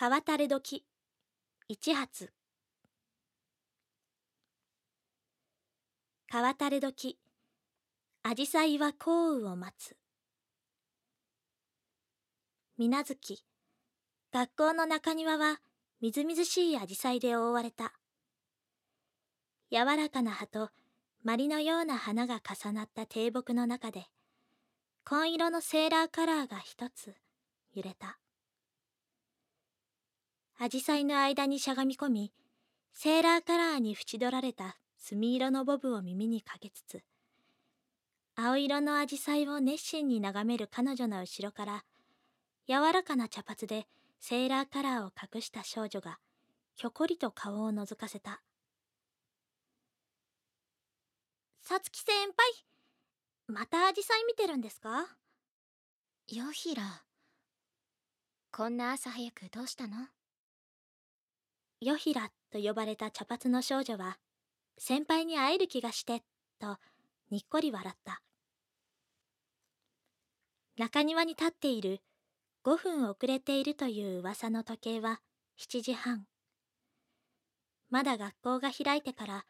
[0.00, 0.84] 川垂れ時。
[1.66, 2.32] 一発。
[6.30, 7.18] 川垂れ時。
[8.22, 9.96] 紫陽花は降雨を待つ。
[12.76, 13.42] 水無月。
[14.32, 15.60] 学校の中庭は
[16.00, 17.92] みずみずしい紫陽花で覆われた。
[19.72, 20.70] 柔らかな葉と
[21.24, 24.06] まりのような花が重なった低木の中で
[25.02, 27.16] 紺色のセーラーカラーが一つ
[27.74, 28.20] 揺れた。
[30.60, 32.32] 紫陽花の間にしゃがみ込み
[32.92, 37.04] セーラーカラーに縁取られた墨色のボブを耳にかけつつ
[38.34, 41.84] 青色の紫陽花を熱心に眺める彼女の後ろから
[42.66, 43.86] 柔らかな茶髪で
[44.18, 46.18] セーラーカラーを隠した少女が
[46.74, 48.42] ひょこりと顔を覗かせた。
[51.62, 52.52] さつき先輩
[53.46, 55.06] また紫陽花見てるんですか？
[56.32, 56.82] ヨヒラ
[58.50, 59.94] こんな朝早くどうしたの？
[61.80, 64.18] ヨヒラと呼ばれた茶髪の少女は
[64.78, 66.22] 先輩に会える気がして
[66.58, 66.76] と
[67.30, 68.20] にっこり笑った。
[70.76, 72.00] 中庭に立っている
[72.64, 75.20] 5分遅れているという噂の時計は
[75.58, 76.26] 7時半。
[77.90, 79.44] まだ学校が開いてから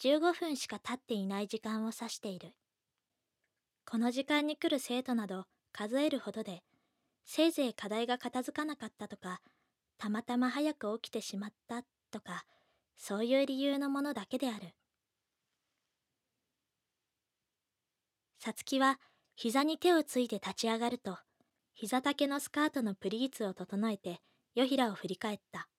[0.00, 2.54] 15分しか経っていない時間を指している。
[3.86, 6.62] この時間に来る生徒など数えるほどで
[7.26, 9.42] せいぜい課題が片付かなかったとか
[10.04, 12.44] たまたま早く起きてしまったとか
[12.94, 14.74] そういう理由のものだけである。
[18.38, 19.00] さつきは
[19.34, 21.16] 膝に手をついて立ち上がると
[21.72, 24.20] 膝丈のスカートのプリーツを整えて
[24.54, 25.70] ヨヒラを振り返った。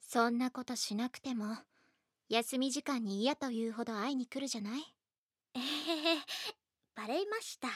[0.00, 1.54] そんなことしなくても
[2.28, 4.82] 休み時間に嫌というほど会いに来るじゃない？
[5.54, 5.62] えへ
[6.14, 6.18] へ
[6.96, 7.68] バレました。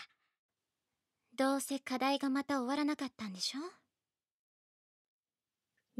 [1.38, 3.60] どうせ課題がまた終わらなかったんでしょ？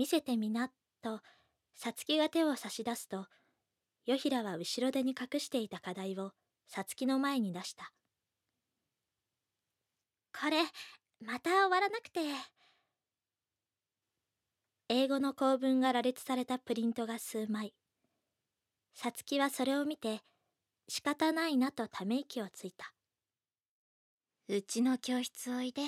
[0.00, 0.70] 見せてみな
[1.02, 1.20] と
[1.74, 3.26] さつきが手を差し出すと
[4.06, 6.30] ヨヒラは後ろ手に隠していた課題を
[6.66, 7.92] さつきの前に出した。
[10.32, 10.56] これ
[11.22, 12.20] また終わらなくて。
[14.88, 17.74] 英語の構文が羅列されたプリントが数枚。
[18.94, 20.22] さつきはそれを見て
[20.88, 22.94] 仕方ないなとため息をついた。
[24.48, 25.82] うちの教室おいで。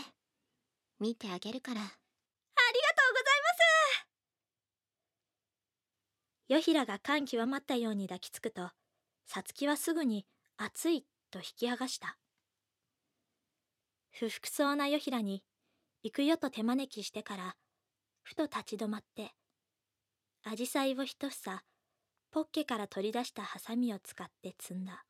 [1.00, 1.94] 見てあげるからありがと
[3.10, 3.53] うございます
[6.48, 8.70] ヨヒラが感極まったように抱きつくと
[9.26, 10.26] さつきはすぐに
[10.56, 12.19] 熱いと引き剥がした。
[14.10, 15.42] 不服そうなヨヒラに
[16.02, 17.56] 行くよと手招きしてから
[18.22, 19.32] ふと立ち止まって
[20.44, 21.60] 紫陽花を一房
[22.31, 25.04] ポッケから取り出したハサミを使って摘んだ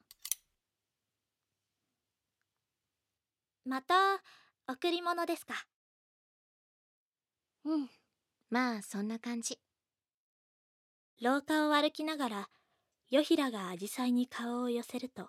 [3.64, 3.94] また
[4.68, 5.54] 贈り物ですか？
[7.64, 7.88] うん
[8.50, 9.58] まあそんな感じ。
[11.22, 12.48] 廊下を歩きながら
[13.08, 15.28] ヨヒラが紫陽花に顔を寄せると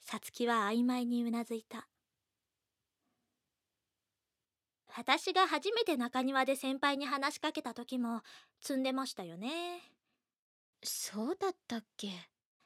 [0.00, 1.86] さつきは曖昧にうなずいた。
[4.96, 8.22] 私が初めて中庭で先輩に話しかけた時も
[8.62, 9.82] 積んでましたよね。
[10.82, 12.08] そうだったっけ？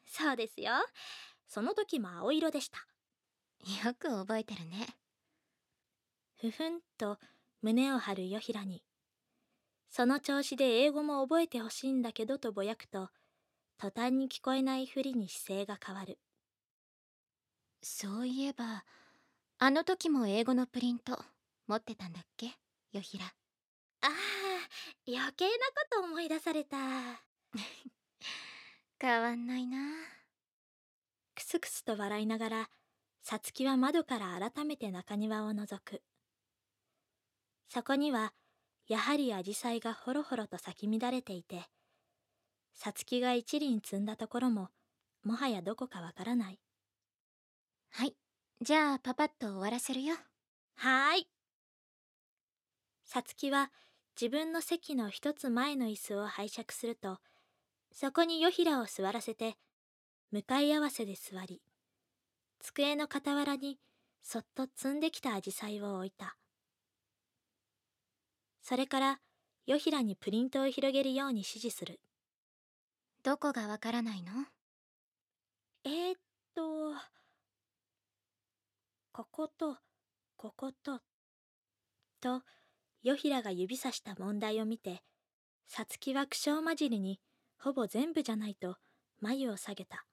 [0.07, 0.71] そうですよ。
[1.49, 2.79] その時も青色でした。
[3.85, 4.87] よく覚えてるね。
[6.41, 7.19] ふふんと
[7.63, 8.85] 胸を張るヨヒラに
[9.91, 13.11] その調子で英語も覚えてほしいんだけどとぼやくと
[13.79, 16.19] 途端に聞こえないふりに姿勢が変わる。
[17.83, 18.85] そういえば
[19.59, 21.19] あの時も英語のプリント
[21.67, 22.51] 持ってたんだっけ？
[22.93, 23.27] ヨヒラ。
[23.27, 23.31] あ
[24.07, 24.11] あ
[25.07, 25.55] 余計なこ
[25.91, 26.77] と思い出された。
[29.01, 29.79] 変わんないな。
[31.35, 32.71] クスクスと笑いながら
[33.23, 36.03] さつきは窓から改めて中庭を覗く。
[37.69, 38.33] そこには
[38.89, 41.69] やはりアジサイがほろほろと咲き乱れていて
[42.75, 44.69] さつきが一輪摘んだところも
[45.25, 46.59] もはやどこかわからない。
[47.91, 48.15] はい。
[48.63, 50.15] じゃあパパッと終わらせるよ。
[50.77, 51.29] はーい。
[53.05, 53.71] さつきは
[54.21, 57.19] 自分の席の一つ前の椅子を拝借すると
[57.93, 59.57] そこにヨヒラを座らせて
[60.31, 61.63] 向かい合わせで座り
[62.59, 63.79] 机の傍らに
[64.23, 66.37] そっと摘んできたアジサイを置いた
[68.69, 69.19] それから
[69.65, 72.01] ヨヒラにプリントを広げるように指示する。
[73.23, 74.45] どこがわからないの？
[75.85, 76.21] えー、っ
[76.55, 76.93] と
[79.11, 79.79] ここと
[80.37, 81.01] ここと
[82.21, 82.43] と
[83.03, 85.01] ヨヒラが指さした問題を見て
[85.67, 87.21] さつきは苦笑交じりに
[87.59, 88.77] ほぼ全部じゃないと
[89.23, 90.05] 眉を下げた。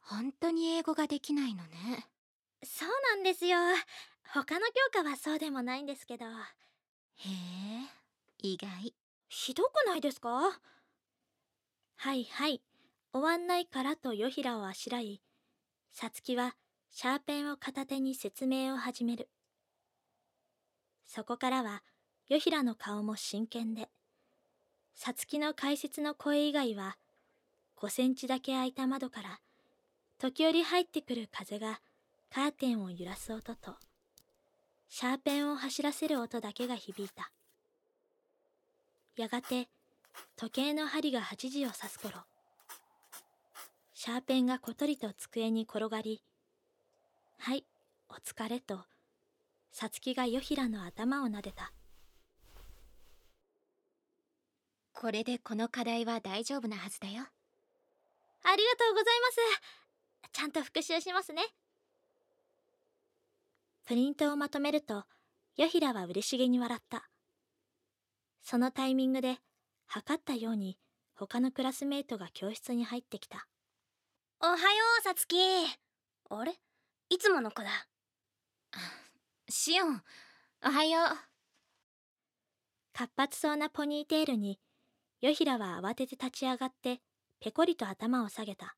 [0.00, 2.08] 本当に英語ができないのね。
[2.64, 3.58] そうなんですよ。
[4.32, 6.24] 他の教科はそうでもないんですけど
[7.24, 8.94] へえ意外。
[9.28, 10.60] ひどくないですか？
[11.96, 12.62] はいはい。
[13.12, 15.20] 終わんないからとヨヒラをあしらい
[15.92, 16.56] さつきは
[16.90, 19.28] シャーペンを片手に説明を始める。
[21.04, 21.82] そこからは
[22.28, 23.88] ヨヒラの顔も真剣で
[24.94, 26.96] さつきの解説の声以外は
[27.76, 29.40] 5センチだけ開いた窓から
[30.18, 31.80] 時折入ってくる風が
[32.32, 33.74] カーテンを揺らす音と
[34.92, 37.30] シャーペンを走らせる音だけが響いた。
[39.16, 39.68] やがて
[40.36, 42.24] 時計の針が8時を指す頃
[43.94, 46.24] シャーペンがことりと机に転がり
[47.38, 47.64] 「はい
[48.08, 48.84] お疲れ」と
[49.70, 51.72] さつきがヨヒラの頭を撫でた。
[54.92, 57.22] これでこの課題は大丈夫なはずだよ。
[58.42, 60.30] ありがとうございます。
[60.32, 61.42] ちゃんと復習しますね
[63.90, 65.02] プリントをまとめると
[65.56, 67.10] ヨヒラは嬉しげに笑った。
[68.40, 69.38] そのタイミングで
[69.88, 70.78] 測ったように
[71.16, 73.48] 他のクラスメートが教室に入ってきた。
[74.40, 74.58] おはよ
[75.00, 75.36] うさつき
[76.30, 76.52] あれ？
[77.08, 77.68] いつもの子だ。
[79.48, 80.00] シオン
[80.64, 81.06] おはよう。
[82.92, 84.60] 活発そうなポニーテールに
[85.20, 87.00] ヨヒラは慌てて立ち上がって
[87.40, 88.76] ペコリと頭を下げた。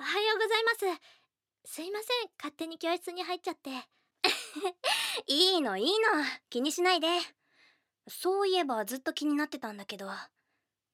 [0.00, 1.00] おはようございます
[1.70, 2.30] すいません。
[2.38, 3.70] 勝手に教室に入っちゃって。
[5.28, 5.94] いいのいいの。
[6.48, 7.08] 気にしないで。
[8.08, 10.08] そういえばずっと気になってたんだけど。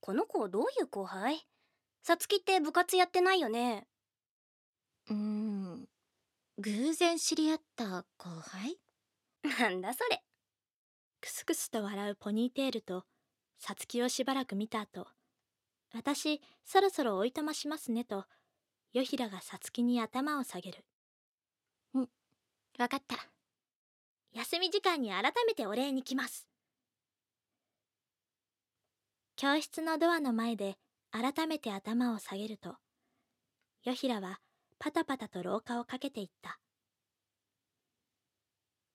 [0.00, 1.46] この子どういう後輩？
[2.02, 3.86] さつきって部活やってないよね。
[5.10, 5.88] うーん。
[6.58, 8.76] 偶然知り合った後輩？
[9.44, 10.24] なんだそれ。
[11.20, 13.06] クスクスと笑うポニーテールと
[13.58, 15.06] さつきをしばらく見た後。
[15.92, 18.26] 私そろそろおいとましますねと
[18.94, 20.84] ヨヒラがさつきに頭を下げる。
[22.78, 23.16] わかった。
[24.32, 26.46] 休み時間に改めてお礼に来ます。
[29.34, 30.76] 教室のドアの前で
[31.10, 32.76] 改めて頭を下げると
[33.82, 34.38] ヨヒラは
[34.78, 36.60] パタパタと廊下をかけていった。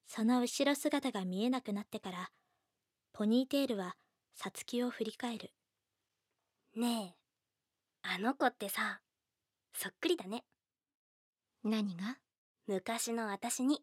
[0.07, 2.31] その後ろ姿が見えなくなってから
[3.11, 3.97] ポニーテールは
[4.33, 5.51] さつきを振り返る。
[6.77, 7.15] ねえ
[8.03, 9.01] あの子ってさ
[9.73, 10.43] そっくりだね。
[11.63, 12.17] 何が？
[12.67, 13.81] 昔の私に。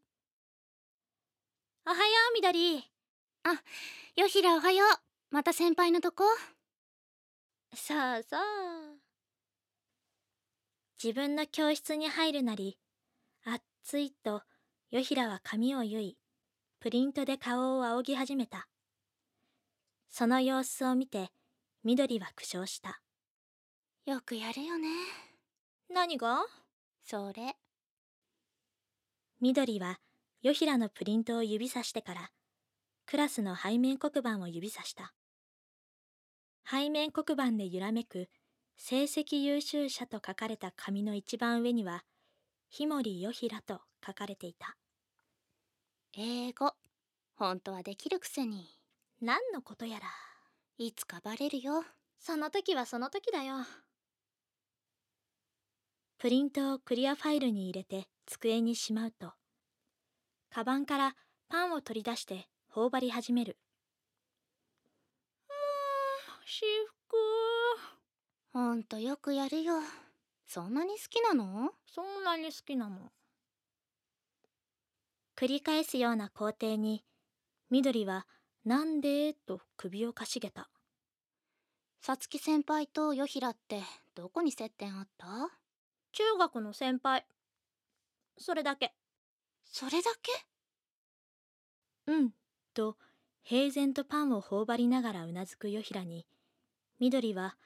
[1.86, 2.02] おはよ
[2.32, 2.84] うみどり。
[4.16, 4.88] よひらおはよう。
[5.30, 6.24] また先輩のとこ？
[7.74, 8.40] そうそう。
[11.02, 12.78] 自分の教室に入るなり
[13.44, 14.42] あっついと
[14.90, 16.18] ヨヒラは髪を結い
[16.80, 18.68] プリントで顔を仰ぎ始めた。
[20.08, 21.30] その様子を見て
[21.84, 23.02] 緑は苦笑した。
[24.06, 24.88] よくやるよね
[25.88, 26.44] 何が？
[27.04, 27.56] それ。
[29.40, 30.00] 緑は
[30.42, 32.30] ヨヒラのプリントを指さしてから
[33.06, 35.14] クラスの背面黒板を指さした。
[36.68, 38.28] 背面黒板で揺らめく
[38.76, 42.02] 成績優秀者と書かれた紙の一番上には
[42.68, 44.76] ひもりよひらと書かれていた。
[46.14, 46.72] 英語。
[47.36, 48.66] 本当はできるくせに。
[49.20, 50.06] 何のことやら。
[50.78, 51.84] いつかバレるよ。
[52.18, 53.56] その時はその時だよ
[56.18, 59.32] プリントをクリアファイルに入れて机にしまうと
[60.50, 61.14] カバンから
[61.48, 63.58] パンを取り出して頬張り始める。
[65.48, 65.54] うー
[66.42, 67.16] ん私服。
[68.52, 69.74] ほんとよくやるよ。
[70.46, 71.72] そんなに好きなの？
[71.86, 73.12] そんなに好きなの。
[75.36, 77.04] 繰り返すような工程に
[77.68, 78.26] 緑は
[78.64, 80.70] 「なんで?」と首をかしげた。
[82.00, 83.82] さつき先輩とよひらって
[84.14, 85.50] どこに接点あった？
[86.16, 87.26] 中学の先輩。
[88.38, 88.94] それだけ。
[89.66, 90.32] それだけ？
[92.06, 92.30] うん。
[92.72, 92.96] と
[93.42, 96.26] 平然とパンを頬張りながらうなずくよひらに
[97.00, 97.58] 緑は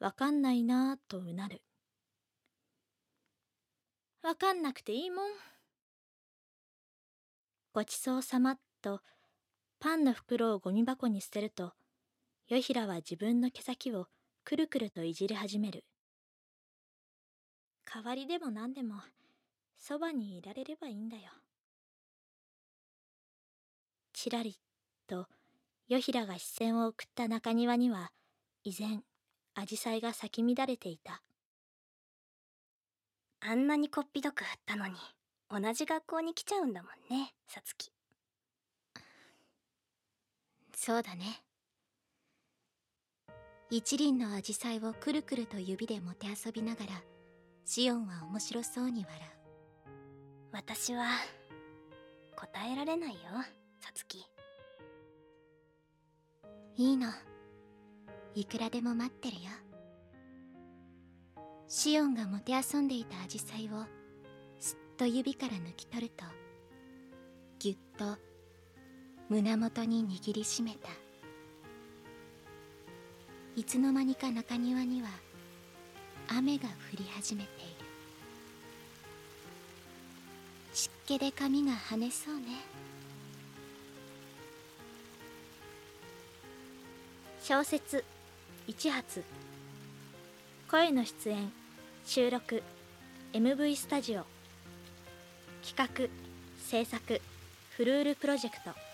[0.00, 1.60] わかんないなぁとうなる。
[4.22, 5.24] わかんなくていいもん。
[7.74, 9.02] ごちそうさまと
[9.80, 11.74] パンの袋をゴミ箱に捨てると
[12.48, 14.06] よひらは自分の毛先を
[14.44, 15.84] くるくるといじり始める
[17.90, 18.96] 代わりでも何でも
[19.78, 21.22] そばにいられればいいんだよ。
[24.12, 24.58] ちらり
[25.06, 25.26] と
[25.88, 28.10] よひらが視線を送った中庭には
[28.62, 29.02] 依然
[29.54, 31.22] アジサイが咲き乱れていた。
[33.40, 34.94] あんなにこっぴどく振ったのに
[35.48, 37.92] 同じ学校に来ちゃうんだもんねさつき
[40.74, 41.42] そうだね。
[43.70, 47.17] 一輪のアジサイをくるくると指でもてあそびながら
[47.70, 49.22] シオンは面白そうに笑う。
[50.52, 51.04] 私は
[52.34, 53.18] 答えられないよ
[53.78, 54.26] さつき
[56.76, 57.08] いいの。
[58.34, 59.50] いくらでも待ってるよ。
[61.68, 63.84] シオンがもてあそんでいたアジサイを
[64.58, 66.24] すっと指から抜き取ると
[67.58, 68.16] ぎゅっと
[69.28, 70.88] 胸元に握りしめた。
[73.56, 75.10] いつの間にか中庭には
[76.28, 77.86] 雨が降り始めている。
[80.74, 82.42] 湿気で髪が跳ねそうね。
[87.42, 88.04] 小説
[88.66, 89.24] 一発。
[90.70, 91.50] 声の出演
[92.04, 92.62] 収録。
[93.32, 94.24] MV スタジオ。
[95.66, 96.08] 企画
[96.66, 97.20] 制作
[97.76, 98.87] フルールプロジェクト。